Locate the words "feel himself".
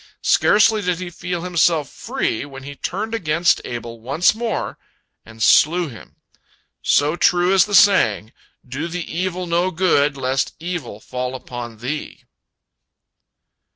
1.11-1.87